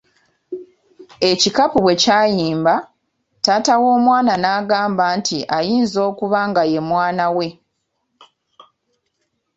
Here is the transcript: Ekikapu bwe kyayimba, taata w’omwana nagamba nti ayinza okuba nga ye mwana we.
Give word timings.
Ekikapu 1.31 1.77
bwe 1.81 1.93
kyayimba, 2.01 2.75
taata 3.43 3.73
w’omwana 3.81 4.33
nagamba 4.43 5.05
nti 5.17 5.37
ayinza 5.57 5.99
okuba 6.09 6.39
nga 6.49 6.63
ye 6.71 6.79
mwana 6.89 7.25
we. 7.37 7.47